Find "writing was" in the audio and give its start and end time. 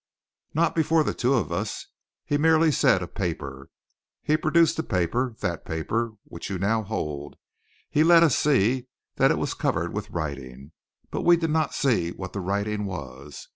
12.41-13.47